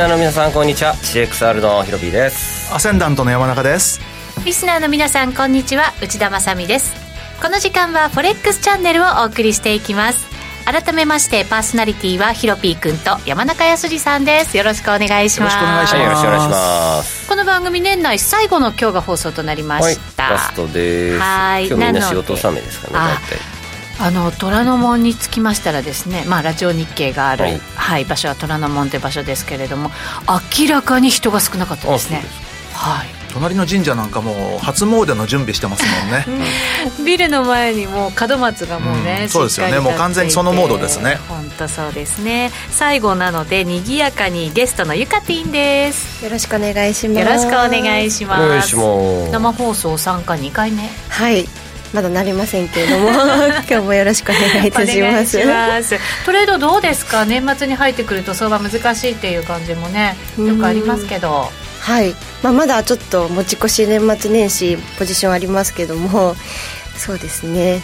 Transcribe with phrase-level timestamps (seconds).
[0.00, 0.94] リスナーの皆さんこんにちは。
[0.94, 2.74] CXR のヒロピーです。
[2.74, 4.00] アセンダントの山中です。
[4.46, 5.92] リスナーの皆さんこんにちは。
[6.00, 6.94] 内田まさです。
[7.42, 10.26] この時間はフォレックスチャンネルをお送りしていきます。
[10.64, 14.56] 改めましてパーソナリティはヒロピーくんと山中康さんです。
[14.56, 15.56] よろしくお願いします。
[15.56, 17.28] よろしくお願いします。
[17.28, 21.18] この番組年内最後の今日が放送となりました、はい、ラストです。
[21.18, 23.49] はい今日みんな仕事納めですかね大体
[24.02, 29.90] あの虎ノ門に着きましたらですね、まあ、ラジオ日経がある、はい、はい、場所は虎ノ門という場所ですけれども
[30.58, 32.22] 明らかに人が少なかったですね。
[32.72, 33.08] はい。
[33.32, 36.26] 隣の神社なんかも初詣の準備してますもんね。
[37.04, 39.78] ビルの前にも門松がもうね、うん、そうですよね。
[39.80, 41.18] もう完全にそのモードですね。
[41.28, 42.50] 本当そうですね。
[42.70, 46.24] 最後なので賑やかにゲストのゆかティンです。
[46.24, 47.20] よろしくお願いします。
[47.20, 47.50] よろしくお
[47.82, 49.30] 願いします。
[49.30, 50.90] 生放送参加2回目。
[51.08, 51.48] はい
[51.92, 55.38] まだなりませんけれども 今日もよろしくお願いいたします。
[56.24, 57.24] トレードどうですか？
[57.24, 61.50] 年末に入ってくると相場難しいっていう感じもねよくありますけど。
[61.80, 66.36] はい、まあ、まだちょっと持ち越し年末年始ポジションありますけども
[66.96, 67.80] そうですね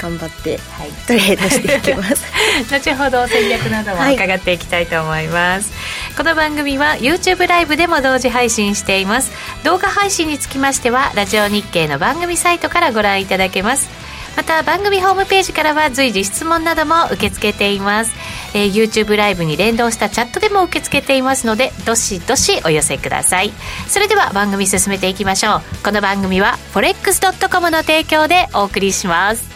[0.00, 2.24] 頑張って、はい、トレードしていきます。
[2.70, 9.30] 後ほど戦略なども伺っていきたいと思います、はい、この番組は YouTube ライブでも同時配信しています。
[9.64, 14.06] 動画配信につきましてはラジオ日経の番組サイトからご覧いただけます。
[14.36, 18.12] また番組ホームページからは随時質問なども受け付けています、
[18.52, 23.52] えー、YouTube ライブに連動したチャットでも受け付けていますのでどしどしお寄せください。
[23.88, 25.62] それでは番組進めていきましょう。
[25.82, 29.55] この番組は forex.com の提供でお送りします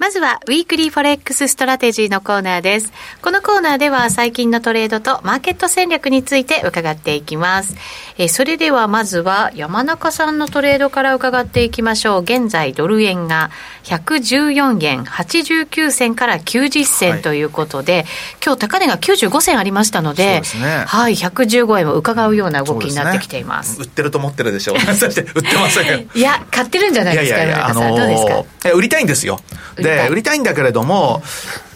[0.00, 2.90] まずは、ウィークリーフォレックスストラテジーのコーナーです。
[3.20, 7.76] このコーナーでは、最近のトレードとマーケット戦略について伺っていきます。
[8.16, 12.22] えそれでは、まずは、山中さんのトレードから伺っていきましょう。
[12.22, 13.50] 現在、ドル円が
[13.84, 18.04] 114円89銭から90銭ということで、はい、
[18.42, 23.74] 今日高値が95銭ありましたので、でね、はい、115円を伺うような動きになってきています。
[23.74, 24.80] すね、売ってると思ってるでしょう。
[24.96, 28.24] そして、売ってませんいや、買ってるんじゃないですか、いやいやいや、あのー、どうです
[28.64, 28.70] か？
[28.72, 29.38] 売りたいんですよ。
[29.76, 30.38] でで、売りたい。
[30.38, 31.22] んだけれども、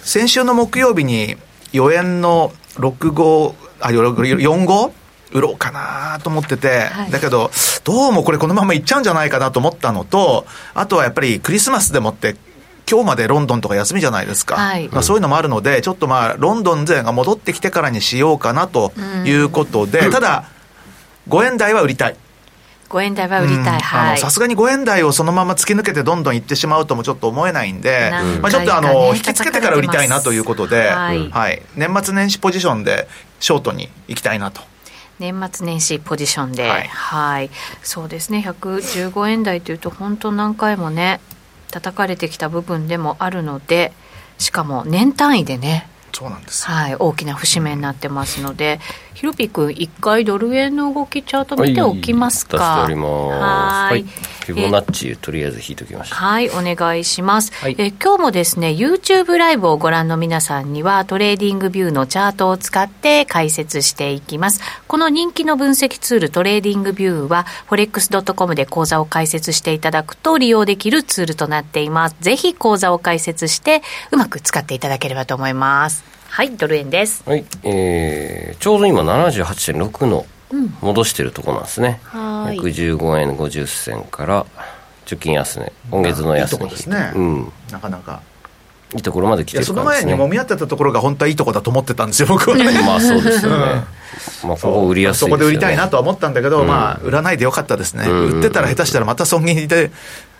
[0.02, 1.37] 先週の木曜日に
[1.72, 4.93] 4円の6号、あ、4号？
[5.32, 7.50] 売ろうかなと思ってて、はい、だけど、
[7.82, 12.37] どうもこれこのままいっちゃうんじゃないかなと思ったのと、あとはやっぱりクリスマスでもって、
[12.88, 18.93] 今日までロンドンとか休みじゃないですか、はい、まあ、そういうのもあるので、ちょっとまあ、ロンドン勢が戻ってきてからにしようかなと
[19.25, 20.44] いうことで、ただ、
[21.28, 22.16] 5円台は売りたい。
[22.94, 24.19] 5円台は売りたい、はい。
[24.19, 28.11] さすがに5円台をそのまま突き抜けてどんどんいってしまうともちょっと思えないんで、
[28.41, 33.08] まあ、ちょっとあの、引き付けてから売りたいなということで、はい、はい、年末年始ポジションで
[33.41, 34.61] ショートに行きたいなと。
[35.19, 37.50] 年末年始ポジションで、はい、はい、
[37.82, 41.20] そうですね、115円台というと、本当、何回もね、
[41.73, 43.93] 叩かれてきた部分でもあるので、
[44.38, 48.78] しかも年単位でね、そうなんですはい、大きな節目になってますので、
[49.14, 52.56] ひろぴくん、一回ドル円の動き、チャート見ておきますか？
[52.58, 53.93] はい、しております。
[53.93, 54.02] はい。
[54.05, 56.16] フィボナッチ、とりあえず引いときました。
[56.16, 57.52] はい、お願いします。
[57.55, 64.61] はい、え今日もですね、YouTube ライブをご覧の皆さんには、 TradingView のチャートを使って解説していきます。
[64.87, 72.16] この人気の分析ツール、 TradingView は、forex.com で口座を開設していただくと利用できるツールとなっています。
[72.20, 73.82] ぜひ口座を開設して、
[74.12, 76.04] うまく使っていただければと思います。
[76.35, 77.23] はい、ドル円です。
[77.27, 80.27] はい、えー、ちょうど今78.6の
[80.81, 82.01] 戻してるところなんですね。
[82.13, 84.45] うん、115円50銭から
[85.07, 86.65] 貯金安値、今月の安値。
[86.65, 87.13] いいですね。
[87.15, 87.53] うん。
[87.71, 88.21] なかなか。
[88.97, 93.85] いいところまで来てる、ね、その前にもみ合ってたところが本当はいいところだと思ってたんですよ、僕は、ね、まあそうですよね。
[94.43, 99.93] うん、まあここ売りやすい、ね、そこで売りたいなとは思ったんだけど、うん、まあ売らないでよかったですね、うん、売ってたら下手したらまた損切りで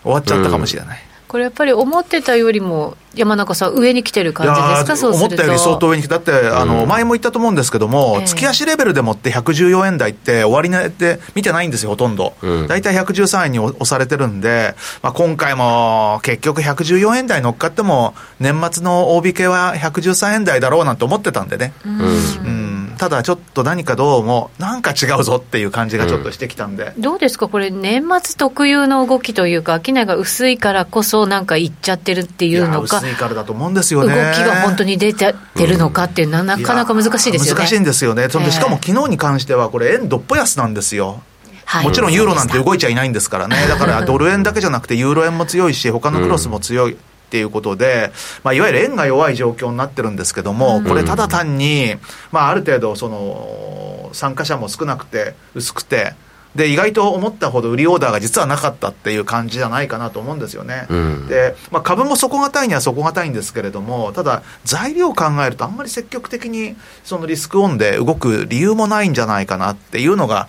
[0.03, 0.99] 終わっちゃったかもしれない。
[1.27, 12.33] これやっぱり思ってたよりも山中さん、上に来てる感じですか、そう思ったより相当上に来て、だって、あの前も言ったと思うんですけども、月足レベルでもって114円台って、終値って見てないんですよ、ほとんど。
[12.67, 21.73] 大体113円に押されてるんで、まあ、今回も結局114円台乗っかっても、年末の大引けは113円台だろうなんて思ってたんでね。
[21.85, 22.64] うん、うん
[22.97, 34.13] ただちょっと何かどうも、なんか違うぞっていう感じがちょっとしてきたんで、うん、どうですか、これ、年末特有の動きというか、商いが薄いからこそ、なんかいっちゃってるっていうのか、薄いからだと思うんですよね。
[34.13, 37.59] 動きが本当に出ちゃってるのかっていうのは、なかなか難しいですよね。
[37.59, 41.21] 難しいんですよね、そしかも昨日に関しては、これ、円どっぽ安なんですよ。
[41.65, 46.97] はい、もちろんユーロなんて動いちゃいないんですからね、だから ドル円だけじゃなくて、ユーロ円も強いし、他のクロスも強い。
[47.35, 48.11] っていうことで、
[48.43, 51.95] まあ、いわゆる円が弱い状況になってるんですけども、これ、ただ単に、
[52.31, 56.13] まあ、ある程度、その参加者も少なくて、薄くて、
[56.55, 60.87] で意外と思ったほど売りオーダーが実はなかったっていう感じじゃないかなと思うんですよね。
[60.89, 70.47] うん、で、まあ、株も底堅いには底堅いんですけれども、ただ、材料を考えると、あんまり積極的にそのリスクオンで動く理由もないんじゃないかなっていうのが、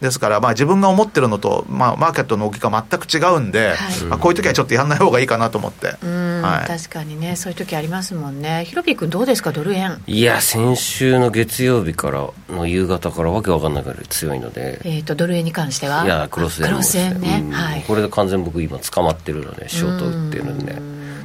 [0.00, 10.02] ですから、まあ、自分が思ってるのと、まあ、マーケットの動きが全く違うんで、はい、まあ、こういう時はちょっとやらない方がいいかなと思って、はい、確かにね、そういう時ありますもんね、ヒロピー君、どうですか、ドル円？
[10.06, 20.76] いや、先週の月曜日からの夕方からわけわかんないぐらい強いので、えーと、ドル円に関しては、いや、クロス円、クロス円ね、はい、これで完全僕、今、捕まってるので、ショート打ってるんで、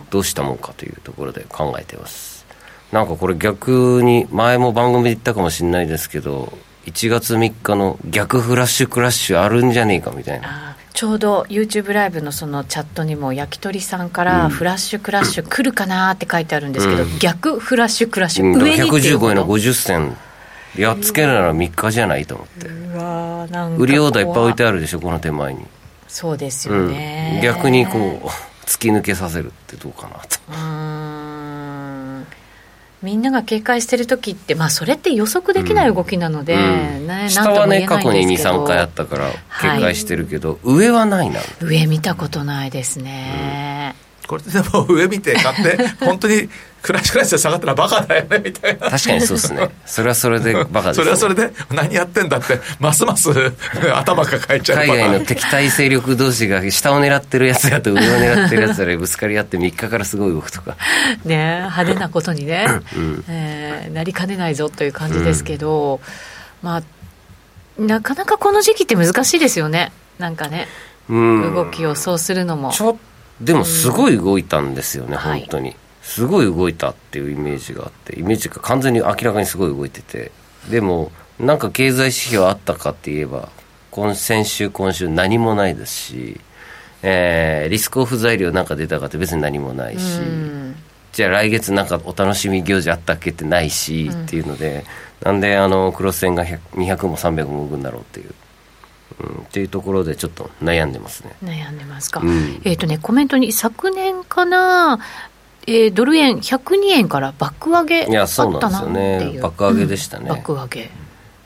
[0.10, 2.46] どうしたもんかというところで考えてます。
[2.92, 6.52] なんかこれ逆に前も番組で言ったかもしれないですけど
[6.86, 10.76] 1月3日の逆フラッシュクラッシュあるんじゃねえかみたいな。
[10.94, 20.18] ちょうど YouTube ライブのそのチャットにも焼き鳥さんからフラッシュクラッシュ来るかなって書いてあるんですけど、うん、逆フラッシュクラッシュ、上に115円の50銭
[20.76, 25.66] やっつけるなら3日じゃないと思って、うわなん売りオーダーいっぱい置いてあるでしょこの手前に。
[26.08, 28.28] そうですよね、うん、逆にこう
[28.66, 30.40] 突き抜けさせるってどうかなと。
[30.50, 31.11] うん
[33.02, 37.08] みんなが警戒してる時って、まあ、それって予測できない動きなので、うん。
[37.08, 39.32] ね、下はね過去に23回あったから
[39.62, 41.40] 警戒してるけど、はい、上はないな。
[41.62, 43.61] 上見たことないですね、うん、
[44.32, 46.48] これでも上見て買って本当に
[46.82, 48.90] クラッシュクラッシュで下がったらバカだよねみたいな。
[48.90, 49.70] 確かにそうですね。
[49.86, 53.30] それはそれでバカです、ね、それはそれで何やってんだってますます
[53.94, 60.78] 頭抱えちゃう海外の敵対勢力同士が下を狙ってるやつやと上を狙ってるやつらぶつかり合って3日からすごい動くとか。
[61.26, 66.00] ね派手なことにね、うん、えー、なりかねないぞという感じですけど、
[66.64, 66.84] うん、まあ
[67.78, 69.92] なかなかこの時期って難しいですよね。
[70.20, 70.70] なんかね、
[71.10, 72.72] うん、動きをそうするのも。
[72.72, 72.98] ちょ
[73.42, 78.20] でもすごい動いたんですよね、うん、本当に、はいすごい動いたっていうイメージがあって。
[78.20, 80.32] イメージが完全に明らかにすごい動いてて。
[80.70, 83.50] でもなんか経済指標あったかって言えば
[83.90, 86.40] 今先週今週何もないですし、
[87.02, 90.20] えー、リスクオフ材料なんか出たかって別に何もないし、
[91.14, 94.86] じゃあ来月なんかお楽しみ行事あったっけってないし、うん、っていうので
[95.24, 98.34] なんであのクロス線が200も300も動くんだろうっていう。
[99.20, 101.36] うん、っていうところでちょっと悩んでますね。
[101.44, 105.00] 悩んでますか、うん、えっ、ー、とねコメントに昨年かな
[105.68, 109.40] えー、ドル円102円からバック上げいやそうなんですよね。
[109.42, 110.90] バック上げでしたね、うん、バック上げ。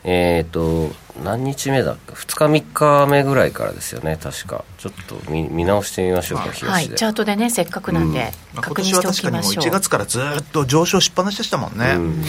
[0.06, 0.94] えっ、ー、と
[1.24, 4.64] 何日目だっけ？2日3日目ぐらいからですよね確か。
[4.78, 6.90] ちょっと見見直してみましょうかはい。
[6.90, 12.24] チャートでねせっかくなんで、うん、確認しておきましょう、まあ、1月からずっと上昇しっぱなしでしたもんね、うん、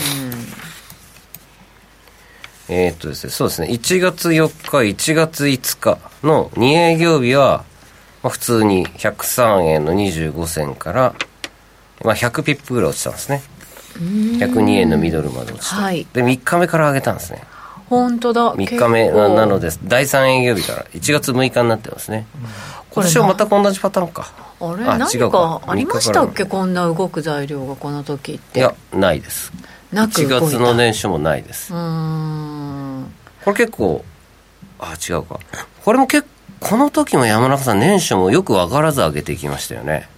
[2.68, 3.68] えっ、とですねそうですね。
[3.68, 7.64] 1月4日1月5日の2営業日は、
[8.22, 11.14] まあ、普通に103円の25銭から
[12.04, 13.42] まあ、100ピップぐらい落ちたんですね。
[13.98, 17.42] 102円のミドルまで落ちて、はい、で3日目から上げたんですね。
[17.88, 18.54] 本当だ。
[18.54, 22.26] 3日目なので第3営業日から1月6日になってますね、
[22.90, 24.30] 今年はまた同じパターンか。
[24.60, 24.84] あれ？
[24.84, 26.44] 何かありましたっけ？
[26.44, 28.60] こんな動く材料がこの時って。
[28.60, 29.52] いやないです。
[29.92, 31.72] なく1月の年初もないです。
[31.72, 32.55] うん
[33.46, 34.04] これ結構
[34.78, 35.40] あ違うか。
[35.84, 40.08] これも結構この時も山中さん年初もよく分からず上げていきましたよね。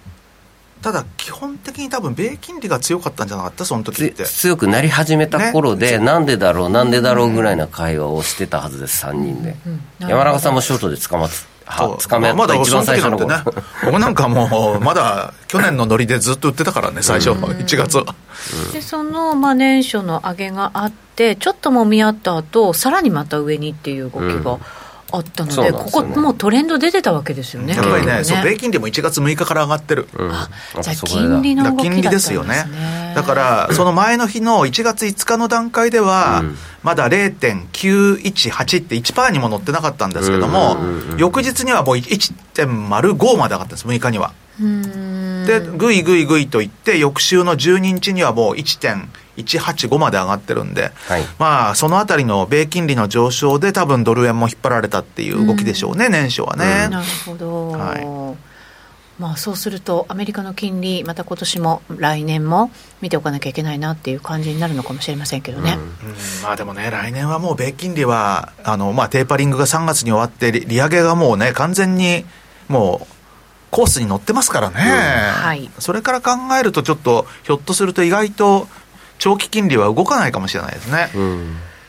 [0.81, 3.65] ただ基本的に多分米金利が強かったんじゃなかった？
[3.65, 4.23] その時って。
[4.23, 11.35] 強くなり始めた頃で、ね、なんでだろうなんでだろうぐらいな会話をしてたはずです3人で、うんうん、山中さんもショートで捕まって
[11.69, 13.35] はつかめまだ一番最初のね
[13.85, 18.15] 僕なんかもう まだ去年のノリでずっと売ってたからね最初、うん、 1月は、
[18.73, 24.57] でその、まあ、年初の上げがあってちょっともみ合った後さらにまた上にっていう動きが、
[25.11, 27.73] あったので、でね、ここもうトレンド出てたわけですよね。
[27.73, 28.23] やっぱりね、ね。
[28.23, 30.07] そう米金利も1月6日から上がってる。
[30.13, 30.49] うん、あ
[30.81, 33.13] じゃあ金利の動きだったんです、ね、金利ですよね。
[33.15, 40.77] だからその前の日の1月5日の段階では、うん、まだ0.918って1%にも乗ってなかったんですけども、
[41.17, 44.33] 翌日にはもう1.05まで上がったんです6日には。
[44.59, 56.89] でぐいぐいぐいといって翌週の12日にはもう1.185まで上がってるんで、はい、まあそのあたりの米金利の上昇で多分ドル円も引っ張られたっていう動きでしょうね、年初はね。
[56.89, 58.48] なるほど、はい
[59.19, 62.71] まあ、そうすると、アメリカの金利、また今年も来年も
[63.01, 65.81] 見ておかなきゃいけないなっていう感じになるのかもしれませんけどね、うん。
[65.81, 72.25] うん、まあ、でもね、来年はもう米金利は、あのまあ、テーパリングが3月に終わって、利上げがもうね、完全に
[72.69, 73.07] もう、
[73.71, 75.43] コースに乗ってますからね、うん。
[75.43, 78.69] はい、それから考えると、ちょっとひょっとすると意外と
[79.17, 81.09] 長期金利は動かないかもしれないですね。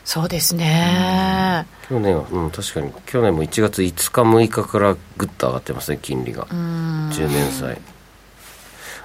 [0.01, 2.91] うんそうですね、去年は、うん、確かに。
[3.05, 6.45] 去年も1月5日6日からぐっと上がってますね金利が。
[6.47, 7.79] 10年債。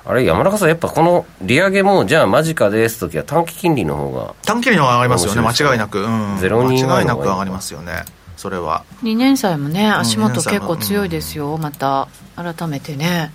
[0.09, 4.35] あれ山中さんやっぱこの利上げもじゃあ間近です時は短期金利の方が。
[4.45, 8.05] 短期金利の方が上がりますよね間違いなく、うん、間違いなく上がりますよね
[8.37, 8.85] それは。
[9.03, 12.09] 2年債もね足元結構強いですよ、また。
[12.37, 13.33] 改めてね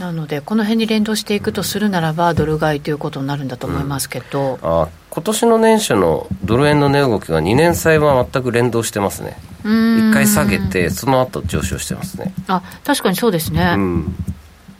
[0.00, 12.32] なので、この辺に連動していくとするならば、ドル買いということになるんだと思いますけど、うん、あ今年の年初のドル円の値動きが2年債は全く連動してますね、1回下げて、その後上昇してますね。
[12.48, 14.14] あ確かにそうですね、うん、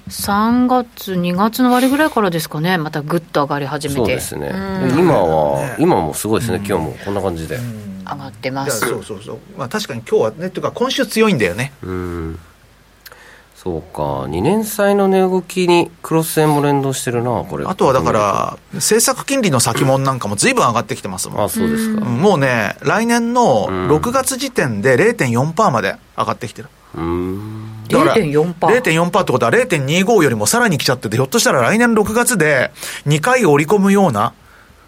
[0.08, 4.48] 3月、2月の終わりぐらいからですかね、またぐっと上がり始めて、そうですね、
[4.96, 7.58] 今は、今もすごいですね、今日もこんな感じで。
[8.10, 8.80] 上がってます。
[8.80, 11.72] そうそうそう、まあ、確かに今日はね、というか、今週強いんだよね。
[11.82, 12.38] うん
[13.62, 17.66] そうか、2年債の値動きにクロス円も連動してるな、これ。
[17.66, 21.44] あとはだから、政策金利の先物なんかもずいぶん上がってきてますもん。
[21.44, 22.00] あ、そうですか。
[22.00, 26.70] もうね、来年の6月時点で0.4%まで上がってきてる。
[26.94, 27.84] うん。
[27.88, 28.54] 0.4%?
[28.54, 32.70] 0.4%ってことは0.25よりもさらに来ちゃってて、ひょっとしたら来年6月で
[33.06, 34.32] 2回織り込むような、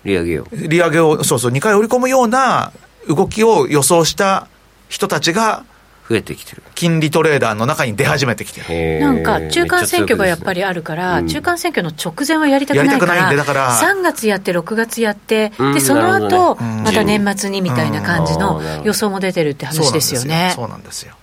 [0.07, 0.47] 利上げを。
[0.51, 2.73] 利上げを、そうそう、2回織り込むような
[3.07, 4.47] 動きを予想した
[4.89, 5.65] 人たちが、
[6.09, 6.63] 増えてきてる。
[6.75, 9.01] 金利トレーダーの中に出始めてきてる。
[9.01, 13.45] なんか中間選挙がやっぱりあるから、ねうん、中間選挙の直前はやりたくないから、だ。
[13.45, 13.73] から。
[13.79, 20.53] 3月やって、6月やって、でその後、ね、また年末にみたいな感じの予想も出てるって話ですよね。
[20.55, 21.15] そうなんですよ。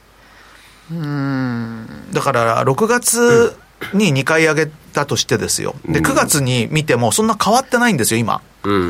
[0.92, 3.56] うんだから6月
[3.94, 8.42] に2回上げたとしてですよ、で9月に見ても、そんな変わってないんですよ、今。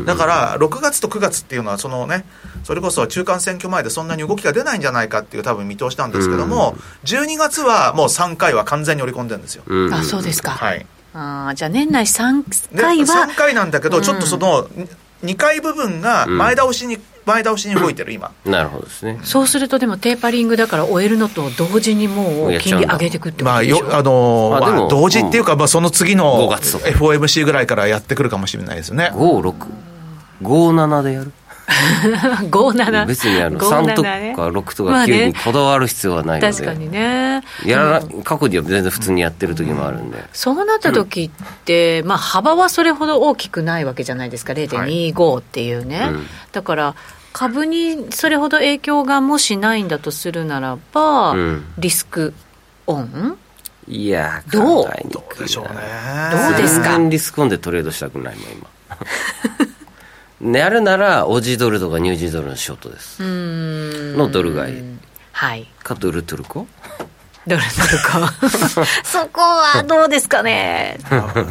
[0.05, 2.25] だから6月と9月っていうのは、そのね、
[2.63, 6.75] それこそ中間選挙前でそんなに動きが出ないんじゃないかっていう多分見通しなんですけども、
[7.05, 9.63] 12月はもう3回は完全に織り込んでるんですよ。
[9.91, 10.51] あそうですか。
[10.51, 14.67] はい、あじゃあ年内3回は、3回なんだけど、ちょっとその
[15.23, 16.97] 2回部分が前倒しに、
[17.29, 18.31] 前倒しに動いてる今。
[18.45, 19.19] なるほどですね。
[19.24, 23.83] そうするとでもテーパリングだから終えるのと同時にもう金利上げていくってことでしょ？
[23.83, 29.12] まあよあのー、まあ、同時っていうか、まあ、その次の FOMC ぐらいからやってくるかもしれないですよね。
[29.13, 31.31] 5657でやる？
[32.50, 37.43] 57別にあの3とか6とか9にこだわる必要はないので、確かにね。
[37.65, 44.53] やら、過去には全然普通にやってる時もあるんで、そうなった時って、まあ、幅はそれほど大きくないわけじゃないですか。
[44.53, 46.95] 0.25っていうね、はいうん、だから
[47.33, 52.33] 株にそれほど影響がもしないんだとするならば、うん、リスク
[52.88, 53.38] オン？
[53.88, 54.86] いやどう？
[55.12, 55.69] どうでしょうね
[56.31, 56.98] どうですか？
[56.98, 58.67] リスクオンでトレードしたくないもん今。
[60.59, 63.21] やるならオジドルとかニュージードルのショートです。
[64.17, 64.83] のドル買い。
[65.31, 65.67] はい。
[65.83, 66.65] かドルトルコ
[67.49, 68.85] ドルトルコ。
[69.03, 70.97] そこはどうですかね。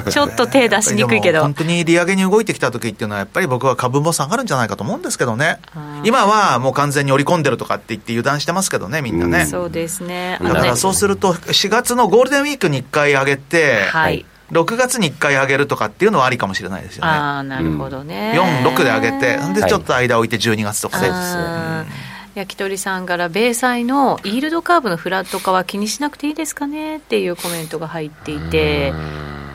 [0.09, 1.43] ちょっと手出しにくいけど。
[1.43, 5.59] 本当に利上げに動いてきた時っていうのはやっぱり僕は株も下がるんじゃないかと思うんですけどね。
[6.05, 10.39] 今はもう完全に織り込んでるとかって言って油断してますけどねみんなね、そうですね。
[10.43, 14.25] だからそうすると4月のゴールデンウィークに1回上げて、はい。
[14.53, 17.11] 6月に1回上げるとかっていうのはありかもしれないですよね。
[17.11, 18.33] ああ、なるほどね。
[18.35, 21.11] 4、6で上げて、で、ちょっと間置いて12月とかで。
[21.11, 22.08] はい
[22.39, 28.93] 焼き鳥さんから米債のイールドカーブのフラット化は気にしなくていいですかねっていうコメントが入っていて。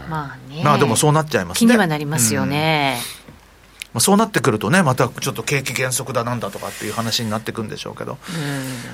[0.09, 0.61] まあね。
[0.63, 1.67] まあでもそうなっちゃいますね。
[1.67, 2.97] 気にはなりますよね、
[3.93, 8.17] まあ、そうなってくるとね、またちょっと景気減速だなんだとかっていう話になってくるんでしょうけど、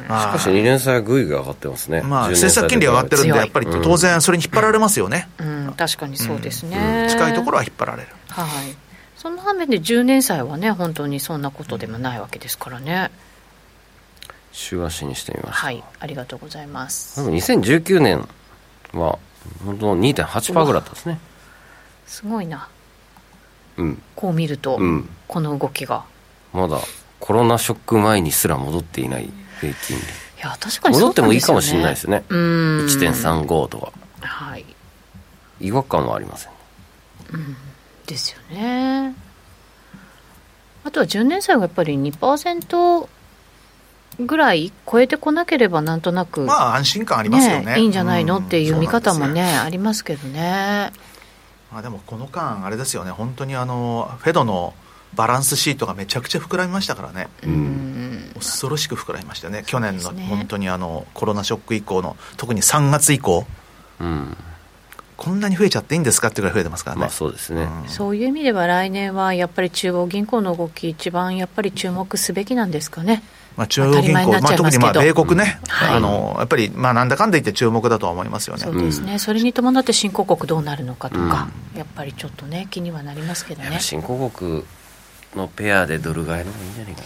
[0.07, 8.09] まあ、しかし2年債はぐいぐい上がってますね、まあ、政策金利上がってるんで、やっぱり当然、それに引っ張られますよね、うん、うん、確かにそうですね、うん、近いところは引っ張られる。
[8.27, 8.45] はい
[9.15, 13.11] その反面で10年債はね、本当にそんなことでもないわけですからね。
[14.51, 15.65] 週足にしてみました。
[15.65, 17.21] はい、ありがとうございます。
[17.21, 18.27] 2019年
[18.93, 19.17] は
[19.63, 21.19] 本当2.8%ぐらいだったですね。
[22.05, 22.67] すごいな。
[23.77, 26.03] うん、こう見ると、うん、この動きが。
[26.53, 26.79] まだ
[27.19, 29.29] コロナショック前にすら戻っていない
[29.61, 29.97] 平均。
[29.97, 30.03] で
[30.39, 32.23] いや確かに、ね、戻ってもいいかもしれないですね。
[32.29, 32.85] うん。
[32.85, 33.91] 1.35とか。
[34.21, 34.65] はい。
[35.59, 36.51] 違和感はありません、
[37.33, 37.55] うん。
[38.05, 39.13] ですよね。
[40.85, 43.07] あとは10年債がやっぱり2%
[44.19, 48.37] ぐらい超えてこなければなんとなくまあ安心感ありますよね、ね、いいんじゃないの？
[48.39, 50.91] っていう見方もね、ありますけどね。
[51.71, 53.11] まあでもこの間あれですよね。
[53.11, 54.73] 本当にあのフェドの
[55.15, 63.43] バランスシートがめちゃくちゃ膨らみましたからね、うん、恐ろしく膨らみましたね、去年の本当にあのコロナショック以降の、特に3月以降、
[63.99, 64.37] うん、
[65.17, 73.23] こんなに増えちゃっていいんですかっていうぐらい増えてますからね、まあ、そうですね、うん、そういう意味では来年はやっぱり中央銀行の動き、一番やっぱり注目すべきなんですかね。
[73.59, 78.63] まあ、中央銀行、まあ、特にまあ米国ね、はい、あのやっぱりまあなんだかんだ言って注目だとは思いますよね。
[78.63, 83.77] そうですね、うん、それに伴って新興国どうなるのかとか、うん、やっぱりちょっとね、気にはなりますけどね。
[83.81, 84.63] 新興国
[85.35, 87.01] のペアでドル買いの方がいいんじゃないか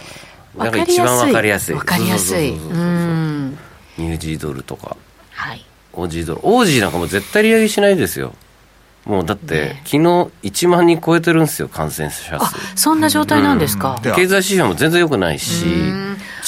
[0.56, 4.96] な、なんか一番わかりやすい、わかりやすい、ニュージードルとか、
[5.32, 8.32] はい、オージードル、オージーなんかも絶対利上げしないですよ。
[9.04, 9.98] もうだって、ね、昨日
[10.42, 12.56] 1万人超えてるんですよ、感染者数。
[12.74, 15.66] そんな状態なんですか、うん、経済指標も全然良くないし、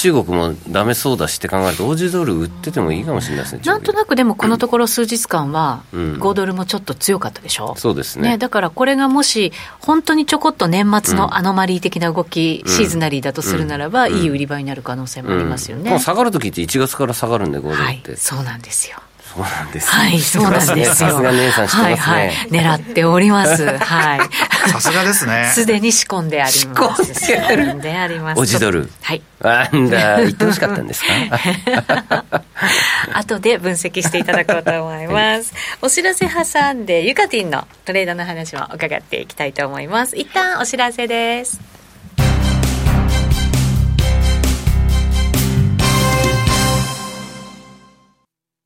[0.06, 15.98] 中国もダメそうだしって考えると、オージードル売っててもいいかもしれないですねなんとなくでも、このところ数日間は、5ドルもちょっと強かったでしょ、うん、そうですね、ね、だからこれがもし、本当にちょこっと年末のアノマリー的な動き、うん、シーズナリーだとするならば、いい売り場になる可能性もありますよね。
[15.98, 17.82] 下がるときって1月から下がるんで、5ドルって。
[17.82, 18.98] はい、そうなんですよ。
[19.36, 20.94] そうなんです、はい、そうなんですよ。
[20.94, 21.82] さすが姉さん知ってますね。
[21.82, 23.66] はい、はい、狙っております。
[23.78, 24.20] はい。
[24.70, 25.50] さすがですね。
[25.52, 27.14] すでに仕込んであります。
[27.14, 28.40] 仕込んであります。
[28.40, 28.90] おじドル。
[29.02, 29.22] はい。
[29.40, 32.24] なんだ、言ってほしかったんですか？
[33.12, 35.52] 後で分析していただこうと思います。
[35.82, 40.16] お知らせ挟んで、ユカティンのトレードの話も伺っていきたいと思います。
[40.16, 41.75] 一旦お知らせです。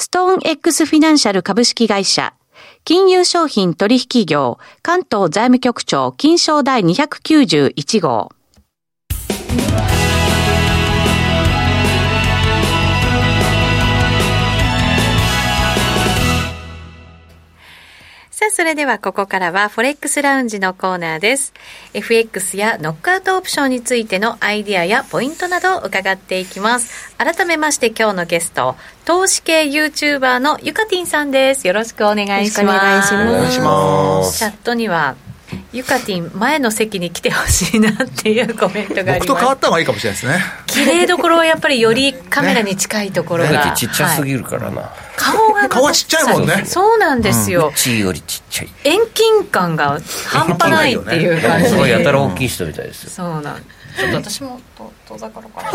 [0.00, 2.32] ストーン X フィナンシャル株式会社
[2.86, 8.30] 金融商品取引業関東財務局長金賞第291号。
[18.40, 21.52] さあ、それではここからは、フォレックスラウンジのコーナーです。
[21.92, 27.14] FX やノックアウトオプションについてのアイディアやポイントなどを伺っていきます。
[27.18, 31.66] 改めまして今日のゲスト、投資系 YouTuber のゆかてぃんさんです。
[31.66, 33.14] よろしくお願いします。
[33.14, 34.38] お願いします。
[34.38, 35.16] チャットには、
[35.72, 39.18] ゆかてぃん前の席に来てほしいなっていうコメントがあります。
[39.20, 40.42] 僕と変わった方がいいかもしれないですね。
[40.66, 46.64] 綺麗どころはやっぱりよりカメラに近いところが、ね、ちっちゃすぎるからな、はい、顔が顔はちっちゃいもんね。
[46.64, 48.68] そうなんですよ、うちよりちっちゃい。
[48.84, 51.68] 遠近感が半端ないっていう感じ。
[51.68, 53.10] すごいやたら大きい人みたいですよ。
[53.10, 53.62] そうなん
[53.96, 54.60] ちょっと私も
[55.06, 55.70] 遠ざかるかな。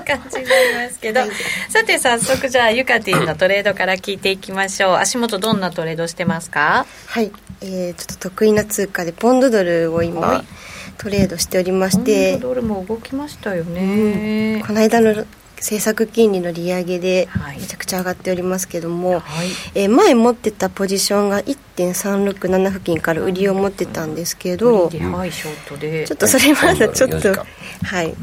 [0.00, 1.20] 感じになりますけど、
[1.68, 4.94] さて早速じゃあユカティンのトレードから聞いていきましょう。
[4.96, 6.86] 足元どんなトレードしてますか？
[7.06, 7.32] はい。
[7.60, 10.44] えー、ちょっと得意な通貨でポンドドルを今、はい。
[10.96, 12.38] トレードしておりまして。
[12.38, 15.24] ドルも動きましたよね、うん、この間の
[15.58, 26.06] 政策金利の利上げでめちゃくちゃ上がっておりますけども、はい、えー、前持ってたポジションが1.367付近から売りを持ってたんですけど、うん、はい、ショートで。
[26.06, 27.28] ちょっとそれまだちょっと
[27.84, 28.14] はい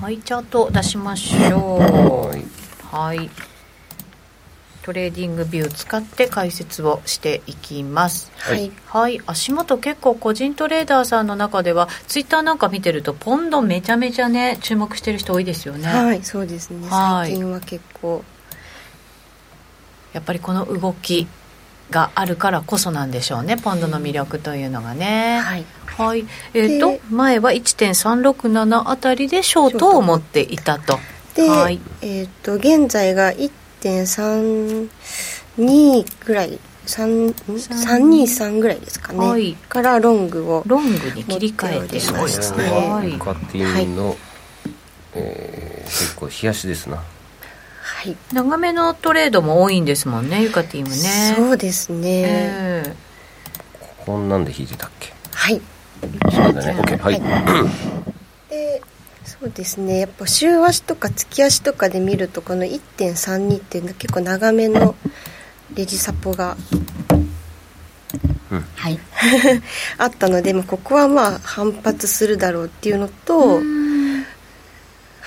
[0.00, 0.18] はい。
[0.18, 2.96] チャート出しましょう。
[2.96, 3.28] はい
[4.88, 8.32] TradingView 使って解説をしていきます。
[8.38, 15.86] はい、はい、足元結構個人トレーダーさんの中ではツイッターなんか見てるとポンドめちゃめちゃね注目してる人多いですよね。
[15.88, 16.86] はいそうですね。
[16.88, 18.24] 最近は結構
[20.14, 21.28] やっぱりこの動き
[21.90, 26.24] があるからこそなんでしょうねポンドの魅力というのがね、はい、はい、
[26.54, 30.98] えーと、前は1.367あたりでショートを持っていたと。
[31.34, 42.64] で、はい、えーと、現在が1 1.32ぐらい323ぐらいですかね、はい、からロングをロングに切り替えてますね。
[42.70, 44.16] はいカティンの、はい、
[45.14, 46.96] えー、結構冷やしですな。
[46.96, 47.02] は
[48.08, 48.16] い。
[48.32, 51.34] 長めのトレードも多いんですもんねユカティンムね。
[51.36, 55.12] そうですね、えー、こんなんで引いてたっけ？
[55.32, 55.60] はい。
[56.32, 56.72] そうだね。
[56.80, 57.20] OK はい、
[58.48, 58.80] で
[59.40, 60.00] そうですね。
[60.00, 64.96] やっぱ週足とか月足とかで見るとこの1.32っていうのは結構長めの
[65.74, 66.56] レジサポが、
[68.50, 68.98] うん、はい。
[69.98, 73.60] あったので、まあ、ここはまあ反発するだろうっていうのと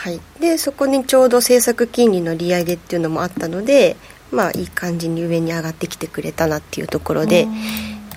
[0.02, 3.96] はい、でそこにちょうど政策金利の利上げっていうのもあったので
[4.32, 7.48] まあいい感じに上に上がってきてくれたなっていうところで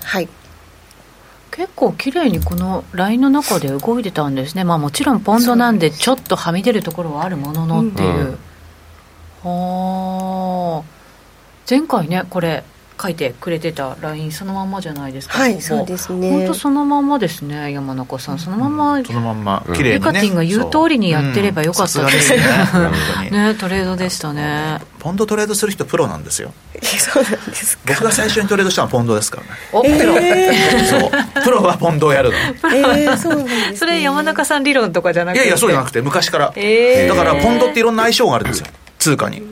[0.02, 0.28] はい
[1.54, 8.38] 結構綺麗にこのラインの中で動いてたんですね、まあ、もちろんポンドなんでちょっとはみ出るところはあるもののっていう、
[9.44, 10.82] うん、はあ
[11.70, 12.64] 前回ねこれ
[13.00, 16.30] 書いてくれてたラインそのまんまじゃないですかはいそうですね。
[16.30, 18.38] 本当そのまんまですね山中さん。
[18.38, 19.64] そのまんま、うん、そのまんま。
[19.74, 22.42] 綺麗に、ね、ユカティンが言う通りにやってればよかったですね。
[23.30, 24.80] うん、ねトレードでしたね。
[25.00, 26.52] ポンドトレードする人プロなんですよ。
[26.82, 29.50] そうなんです僕が最初にトレードしたのはポンドですからね。
[29.72, 31.10] おプロ、えー、そう。
[31.44, 32.36] プロはポンドをやるの。
[32.72, 35.40] えー、そうなんです、ね、それ山中さん理論とかじゃなくて。
[35.40, 38.66] いやいやそうじゃなくて昔から、えー、だからポンドっていろんな相性があるんですよ。
[38.98, 39.42] 通貨に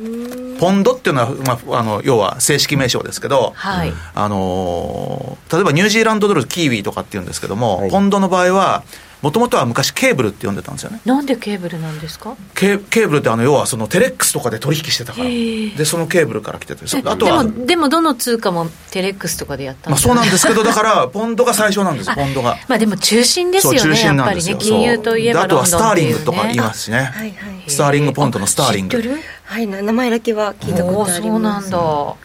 [0.62, 8.85] ポンドっていうのは、まあ、あの要は正式名称ですけど、はい、あの例えばニュージーランドドルキーウィとかっていうんですけども、はい、ポンドの場合は
[9.22, 11.01] もともとは昔ケーブルって呼んでたんですよね。
[11.05, 12.37] なんでケーブルなんですか？
[12.55, 15.29] ケケーブルってあの要はそのテレックスとかで取引してたから。
[15.29, 16.85] でそのケーブルから来てて。
[17.09, 22.57] あとはでもでもどの通貨もテレックスとかでやったまあそうなんですけどだからポンドが最初なんです ポンドが。
[22.68, 24.53] まあでも中心ですよね中心なんですよ。
[24.53, 27.35] やっぱりね金融といえばあとはスターリングとか言いますしね、はいはい、
[27.68, 29.03] スターリングポンドのスターリング
[29.53, 31.21] はい名前だけは聞いたことあります。
[31.21, 32.17] そうなんだ。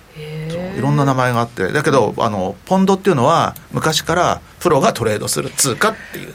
[0.77, 1.73] いろんな名前があって。
[1.73, 6.33] だけどあのポンドっていうのは昔からプロがトレードする通貨っていう。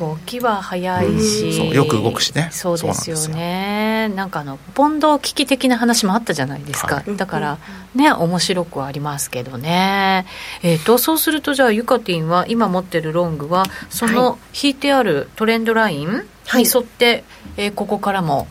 [0.00, 2.48] 動きは早いし、うん、よく動くしね。
[2.50, 4.08] そうですよね。
[4.16, 7.58] なんかあのポンド危機的な話もあったじゃないですか、はい、だから
[7.94, 10.26] ね面白くはありますけどね。
[10.64, 17.24] えっ、ー、とそうするとじゃあユカティンは今持ってるロングはその引いてあるトレンドラインに沿って、はい、
[17.58, 18.48] えー、ここからも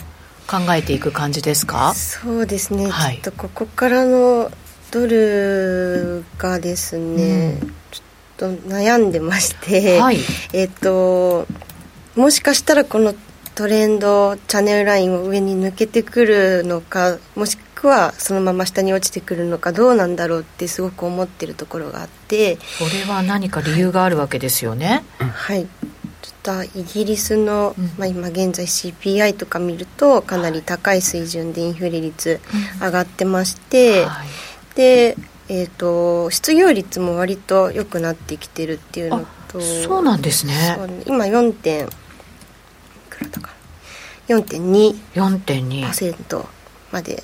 [0.47, 1.93] 考えていく感じですか？
[1.93, 4.51] そうですね、はい、ちょっとここからの
[4.91, 7.73] ドルがですね、うん。
[8.38, 10.17] と悩んでまして、はい、
[10.53, 11.47] えっ、と
[12.15, 13.13] もしかしたらこの
[13.55, 25.03] トレンドチャンネルラインを上に抜けてくるのかもしくはそのまま下に落ちてくるのかどうなんだろうってすごく思ってるところがあってそれは何か理由があるわけですよね。
[25.19, 25.65] はい。
[25.65, 25.88] ちょ
[26.29, 32.39] っとイギリスの、まあ、今現在 CPI とか見るとかなり高い水準でインフレ率
[32.81, 34.27] 上がってまして、はい、
[34.75, 40.53] でえーと、失業率も割と良くなってきてるっていうのとそうなんですね。
[41.05, 41.89] 今4点い
[43.09, 43.51] くらだか
[44.27, 46.45] 4.2%
[46.91, 47.21] まで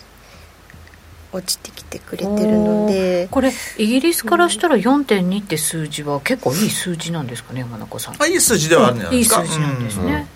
[1.34, 3.28] 落ちてきてくれてるので。
[3.32, 8.15] これイギリスからしたら4.2って数字は結構いい数字なんですかね山中さん。
[8.20, 10.28] あいい数字ではあるんじゃないですか、いい数字なんですね、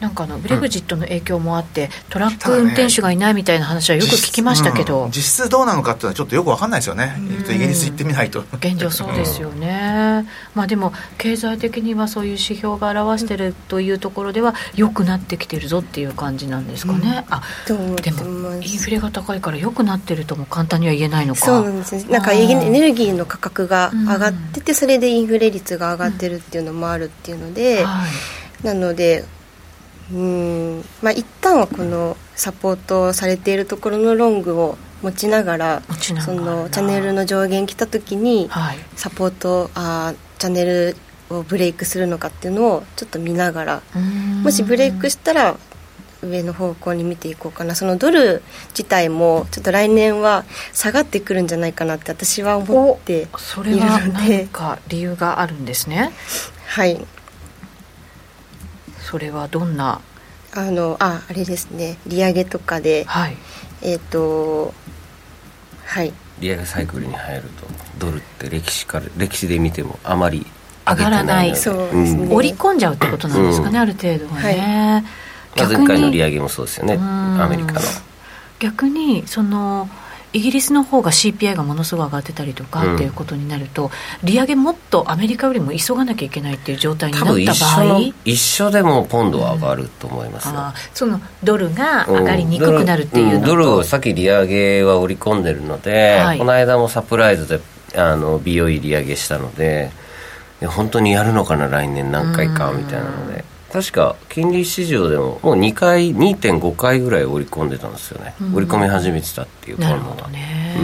[0.00, 7.16] なんかあのブレグジットの影響もあって、トラック運転手がいないみたいな話はよく聞きましたけど、実,、実質どうなのかっていうのはちょっとよく分かんないですよね、
[7.50, 8.40] イギリス行ってみないと。
[8.54, 21.40] 現状そうですよね、まあでも経済的にはそういう指標が表してるというところでは良くなってきてるぞっていう感じなんですかね、あでもインフレが高いから良くなってるとも簡単には言えないのか。
[21.40, 21.94] そうなんです。
[21.96, 28.06] ねなんかエネルギーの価格が上がってて、それでインフレ率が上がってるっていうのもあるっていうので、は
[28.62, 29.24] い、なので
[30.12, 30.84] うん。
[31.02, 35.82] まあ一旦はこのサポートされているところのロングを持ちながら
[36.20, 40.96] そのチャンネルの上限来た時に、はい、サポートあチャンネル
[41.30, 43.82] をブレイクするのかっていうのをちょっと見ながら
[44.42, 45.56] もしブレイクしたら
[46.22, 47.74] 上の方向に見ていこうかな。
[47.74, 50.44] そのドル自体もちょっと来年は
[50.74, 53.38] 下がってくるんじゃないかなって私は思っているので。
[53.38, 56.10] それは何か理由があるんですね？
[56.66, 57.00] はい
[59.00, 60.00] それはどんな？
[60.52, 61.96] あのああれですね。
[62.06, 63.36] 利上げとかで、はい、
[63.82, 64.74] えっ、ー、と
[65.84, 66.12] はい。
[66.40, 67.48] 利上げサイクルに入ると
[67.98, 70.46] ドルって歴史から歴史で見てもあまり
[70.86, 71.54] 上がらない。
[71.54, 75.04] そうですね、うん、織り込んじゃうってことなんですかね、うん、ある程度はね、
[75.56, 76.96] はい、前回の利上げもそうですよね。
[76.98, 77.80] アメリカの。
[78.58, 79.88] 逆にその
[80.32, 83.90] イギリスの方が CPI がものすごい上がってたりとかっていうことになると、
[84.22, 90.54] うん、利上げもっとアメリカよりも急がなきゃいけないっていう状態になった場合一緒でもポンドは上がると思います、うん、
[90.94, 97.60] そのドルが上がりにくくなるっていうのと、うん、ドルをさっき利上げは織り込んでるので、はい、この間もサプライズで
[97.96, 99.90] あの BOE 利上げしたので
[100.64, 103.44] 本当にやるのかな来年何回かみたいなので。
[103.72, 110.76] 確か金利市場でももう2回2.5回ぐらい織り込んでたんですよね、うん、織り込み始めてたっていうなるほどね、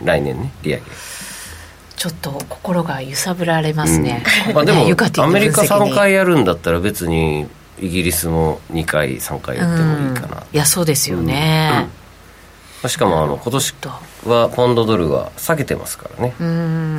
[0.00, 0.82] うん、来年ね利上げ。
[1.96, 4.80] ちょっと心が揺さぶられますね、うん、まあ、でも
[5.22, 7.46] アメリカ3回やるんだったら別に
[7.78, 11.88] イギリスも2回3回やってもいいかな、いやそうですよね、
[12.88, 13.74] しかもあの今年
[14.26, 16.34] はポンドドルは下げてますからね。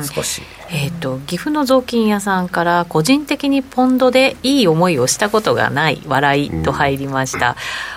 [0.02, 7.54] 少し、えーと、岐阜の雑巾屋さんから個人的にポンドでいい思いをしたことがない笑いと入りました、うん、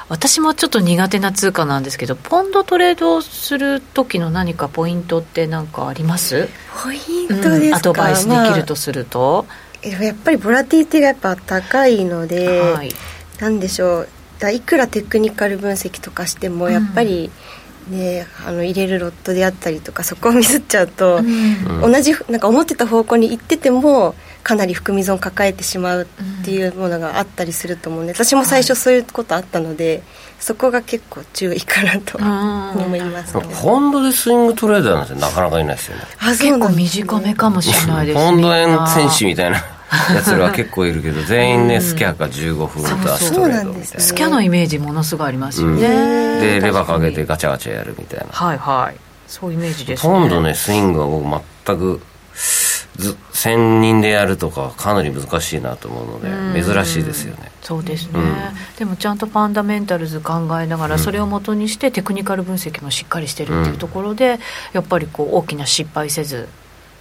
[0.09, 6.49] 私もちょっと苦手な通貨なんですけどポンドトレードする時の何かポイントって何かあります？
[6.83, 9.45] ポイントですか、うん、アドバイスできるとすると、
[9.83, 12.91] まあ、やっぱりボラティティがやっぱ高いので、はい、
[13.39, 14.09] なんでしょう。
[14.53, 17.31] いくらテクニカル分析とかしてもやっぱり、うん
[17.89, 26.03] ね、あの入れるロットであったりとかそこをミスっちゃうと、うん、同じなんか思ってた方向に行っててもかなり含み損を抱えてしまう
[26.41, 30.03] っていうものがあったりすると思うんで私も最初そういうことあったので、
[30.39, 36.03] そこが結構注意かなと思います、ね、ポンドでスイングトレーダーなんてなかなかいないですよね。
[36.19, 38.31] あ結構短めかもしれないですね。
[38.31, 39.76] ポンド円選手みたいな
[40.13, 43.99] やつらは結構いるけど全員ねスキャか15分とストレートみたいな。
[43.99, 48.27] スキャのイメージものすごいありますよね、うん、でレバーかけてガチャガチャやるみたいな。
[48.27, 48.99] はいはい。
[49.27, 50.13] そういうイメージですね。
[50.13, 51.23] ほとんどねスイングは僕
[51.65, 52.01] 全く
[52.97, 57.51] 1000人でやるとかかなり難しいなと思うので珍しいですよね。
[57.61, 58.35] そうですね、うん、
[58.77, 64.39] でもちゃんとファンダメンタルズ考えながらそれをもとにしてテクニカル分析もしっかりしてるっていうところで、
[64.73, 66.47] やっぱりこう大きな失敗せず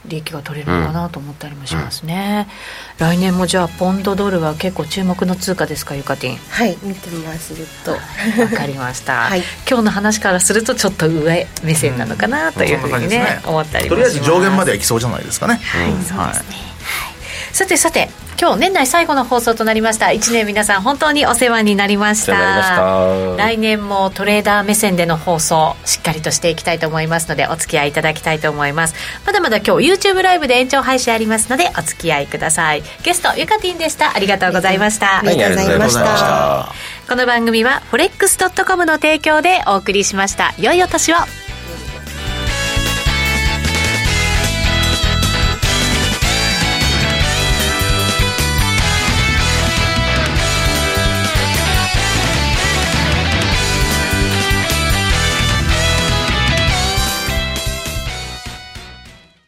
[0.08, 2.48] 利益が取れるのかなと思ったりもしますね、
[3.00, 7.92] うん、来年もじゃあポンドドルは結構注目の通貨ですかゆかてんはい見てますずっと。
[7.92, 15.60] わかりました、 はい、今日の話からするとちょっと上目線なのかなというふうにねね、思ったりとりあえず上限まではいきそうじゃないですかね。
[15.62, 17.05] はい、そうですね、はい、
[17.56, 20.08] さてさて今日年内最後の放送となりました。
[20.08, 23.34] 1年皆さん本当にお世話になりました。
[23.38, 28.94] 来年もトレーダー目線での放送しっかりとしていきたいと思いますのでお付き合いいただきたいと思います。
[29.24, 32.82] まだまだ今日 YouTube ライブで延長配信ありますのでお付き合いください。
[33.02, 34.14] ゲストゆかてぃんでした。
[34.14, 35.20] ありがとうございました。
[35.20, 36.74] ありがとうございました。
[37.08, 40.52] この番組は forex.com の提供でお送りしました。
[40.58, 41.16] 良いお年を